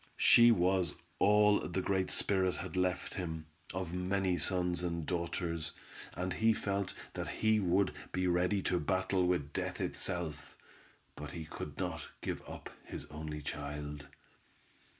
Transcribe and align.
She 0.17 0.49
was 0.49 0.95
all 1.19 1.59
the 1.59 1.79
Great 1.79 2.09
Spirit 2.09 2.55
had 2.55 2.75
left 2.75 3.13
him, 3.13 3.45
of 3.71 3.93
many 3.93 4.35
sons 4.35 4.81
and 4.81 5.05
daughters, 5.05 5.73
and 6.15 6.33
he 6.33 6.53
felt 6.53 6.95
that 7.13 7.27
he 7.27 7.59
would 7.59 7.93
be 8.11 8.25
ready 8.25 8.63
to 8.63 8.79
battle 8.79 9.27
with 9.27 9.53
death 9.53 9.79
itself, 9.79 10.57
but 11.15 11.29
he 11.33 11.45
could 11.45 11.77
not 11.77 12.07
give 12.21 12.41
up 12.49 12.71
his 12.83 13.05
only 13.11 13.43
child. 13.43 14.07